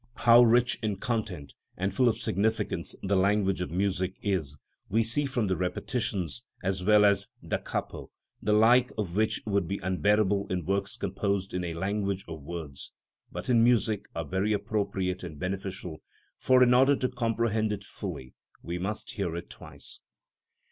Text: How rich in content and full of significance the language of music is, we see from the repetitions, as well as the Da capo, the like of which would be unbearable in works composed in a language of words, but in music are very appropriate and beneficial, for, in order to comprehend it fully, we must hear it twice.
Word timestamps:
How 0.15 0.41
rich 0.41 0.79
in 0.81 0.95
content 0.95 1.53
and 1.77 1.93
full 1.93 2.07
of 2.09 2.17
significance 2.17 2.95
the 3.03 3.15
language 3.15 3.61
of 3.61 3.69
music 3.69 4.15
is, 4.23 4.57
we 4.89 5.03
see 5.03 5.27
from 5.27 5.45
the 5.45 5.55
repetitions, 5.55 6.43
as 6.63 6.83
well 6.83 7.05
as 7.05 7.27
the 7.43 7.49
Da 7.49 7.57
capo, 7.59 8.09
the 8.41 8.51
like 8.53 8.91
of 8.97 9.15
which 9.15 9.43
would 9.45 9.67
be 9.67 9.77
unbearable 9.83 10.47
in 10.49 10.65
works 10.65 10.97
composed 10.97 11.53
in 11.53 11.63
a 11.63 11.75
language 11.75 12.25
of 12.27 12.41
words, 12.41 12.93
but 13.31 13.47
in 13.47 13.63
music 13.63 14.05
are 14.15 14.25
very 14.25 14.53
appropriate 14.53 15.21
and 15.21 15.37
beneficial, 15.37 16.01
for, 16.39 16.63
in 16.63 16.73
order 16.73 16.95
to 16.95 17.07
comprehend 17.07 17.71
it 17.71 17.83
fully, 17.83 18.33
we 18.63 18.79
must 18.79 19.11
hear 19.11 19.35
it 19.35 19.51
twice. 19.51 20.01